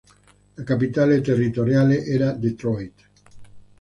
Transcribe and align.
La 0.55 0.63
capitale 0.63 1.21
territoriale 1.21 2.03
era 2.05 2.33
Detroit. 2.33 3.07